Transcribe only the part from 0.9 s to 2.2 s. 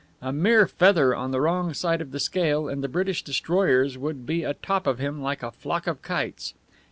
on the wrong side of the